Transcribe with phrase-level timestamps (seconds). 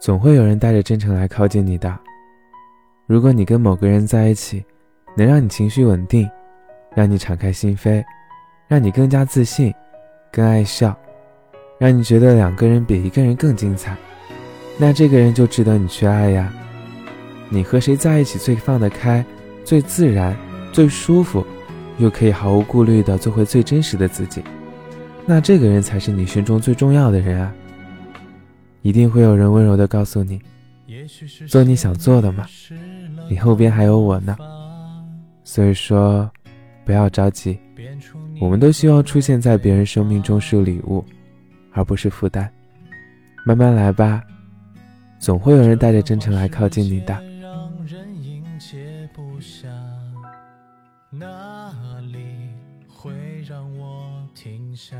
[0.00, 1.98] 总会有人带着真诚来靠近你的。
[3.06, 4.64] 如果你跟某个人在一起，
[5.16, 6.28] 能让你情绪稳定，
[6.94, 8.04] 让你敞开心扉，
[8.68, 9.74] 让你更加自信，
[10.30, 10.96] 更爱笑，
[11.78, 13.96] 让你觉得两个人比一个人更精彩，
[14.78, 16.52] 那这个人就值得你去爱呀。
[17.48, 19.24] 你和谁在一起最放得开、
[19.64, 20.36] 最自然、
[20.70, 21.44] 最舒服，
[21.96, 24.44] 又可以毫无顾虑地做回最真实的自己，
[25.26, 27.52] 那这个人才是你心中最重要的人啊。
[28.82, 30.40] 一定会有人温柔地告诉你
[31.48, 32.46] ：“做你想做的嘛，
[33.28, 34.36] 你后边还有我呢。”
[35.44, 36.30] 所以说，
[36.84, 37.58] 不要着急，
[38.40, 41.04] 我们都希望出现在别人生命中是礼物，
[41.72, 42.50] 而不是负担。
[43.44, 44.22] 慢慢来吧，
[45.18, 47.18] 总会有人带着真诚来靠近你的。
[51.10, 51.72] 那
[52.12, 52.18] 里
[52.86, 53.10] 会
[53.48, 54.96] 让我停下？